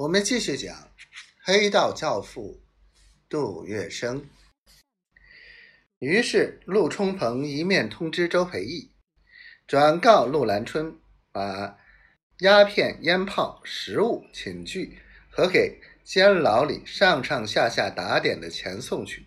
[0.00, 0.74] 我们继续讲
[1.44, 2.62] 黑道教父
[3.28, 4.22] 杜月笙。
[5.98, 8.92] 于是陆冲鹏一面通知周培义，
[9.66, 10.98] 转告陆兰春，
[11.30, 11.76] 把
[12.38, 19.26] 鸦片、烟炮、食物、寝具和给监牢里上上下下打点的钱送去，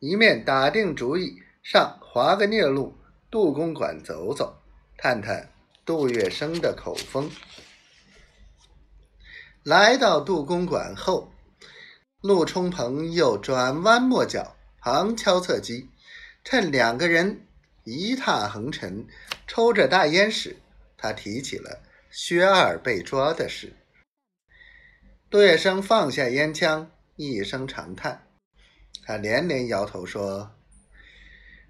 [0.00, 2.98] 一面打定主意上华格聂路
[3.30, 4.60] 杜公馆走走，
[4.98, 5.52] 探探
[5.84, 7.30] 杜月笙的口风。
[9.64, 11.32] 来到杜公馆后，
[12.20, 15.88] 陆冲鹏又转弯抹角，旁敲侧击，
[16.42, 17.46] 趁两个人
[17.84, 19.06] 一踏横尘、
[19.46, 20.56] 抽着大烟时，
[20.96, 21.78] 他提起了
[22.10, 23.76] 薛二被抓的事。
[25.30, 28.26] 杜月笙放下烟枪，一声长叹，
[29.06, 30.50] 他连连摇头说：“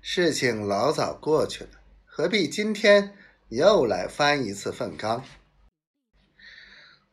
[0.00, 1.72] 事情老早过去了，
[2.06, 3.14] 何必今天
[3.50, 5.22] 又来翻一次粪缸？”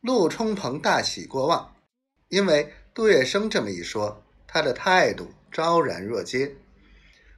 [0.00, 1.76] 陆冲鹏大喜过望，
[2.28, 6.56] 因为杜月笙这么一说，他的态度昭然若揭。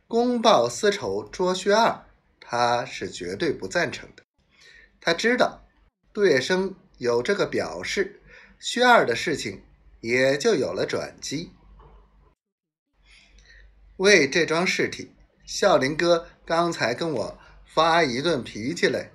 [0.07, 2.05] 公报私仇捉薛二，
[2.41, 4.23] 他是绝对不赞成的。
[5.01, 5.65] 他知道
[6.13, 8.21] 杜月笙有这个表示，
[8.61, 9.65] 薛二的事情
[10.01, 11.51] 也就有了转机。
[13.97, 15.13] 为这桩事体，
[15.45, 19.11] 孝林哥刚才跟我发一顿脾气嘞。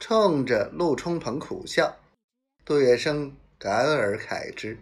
[0.00, 1.96] 冲着陆冲鹏苦笑，
[2.64, 4.78] 杜月笙感而慨之。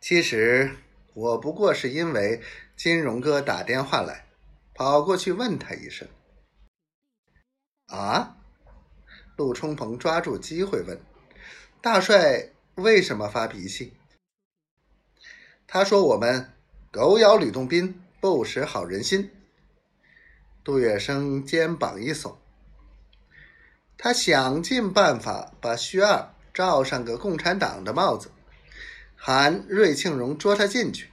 [0.00, 0.76] 其实
[1.12, 2.40] 我不过是因为
[2.76, 4.26] 金荣哥打电话来，
[4.74, 6.06] 跑过去问他一声。
[7.86, 8.36] 啊？
[9.36, 11.00] 陆冲鹏抓住机会问
[11.82, 13.94] ：“大帅为什么发脾气？”
[15.66, 16.52] 他说：“我们
[16.92, 19.30] 狗咬吕洞宾，不识好人心。”
[20.62, 22.36] 杜月笙肩膀一耸。
[23.98, 28.30] 他想尽办法把薛二罩上个共产党的帽子，
[29.14, 31.10] 喊瑞庆荣捉他进去，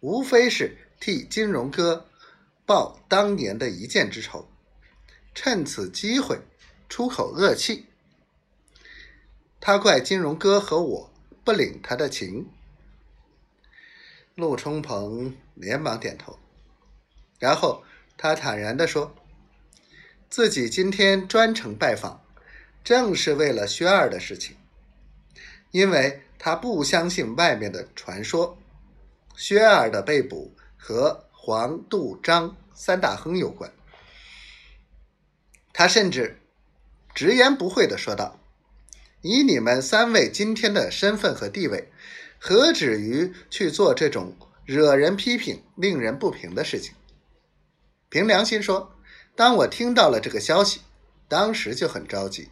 [0.00, 2.06] 无非是替金荣哥
[2.66, 4.48] 报当年的一箭之仇，
[5.34, 6.40] 趁此机会
[6.88, 7.86] 出口恶气。
[9.60, 11.12] 他怪金荣哥和我
[11.44, 12.48] 不领他的情。
[14.34, 16.38] 陆冲鹏连忙点头，
[17.38, 17.84] 然后
[18.16, 19.14] 他坦然地说。
[20.30, 22.22] 自己今天专程拜访，
[22.84, 24.56] 正是为了薛二的事情，
[25.72, 28.56] 因为他不相信外面的传说，
[29.34, 33.72] 薛二的被捕和黄、杜、张三大亨有关。
[35.72, 36.40] 他甚至
[37.12, 38.38] 直言不讳的说道
[39.22, 41.90] ：“以你们三位今天的身份和地位，
[42.38, 46.94] 何止于去做这种惹人批评、令人不平的事情？
[48.08, 48.94] 凭良心说。”
[49.36, 50.80] 当我听到了这个消息，
[51.28, 52.50] 当时就很着急。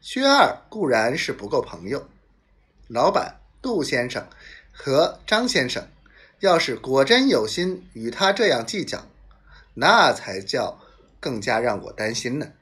[0.00, 2.08] 薛二固然是不够朋友，
[2.86, 4.28] 老板杜先生
[4.72, 5.88] 和张先生，
[6.40, 9.06] 要是果真有心与他这样计较，
[9.74, 10.78] 那才叫
[11.18, 12.52] 更加让我担心呢。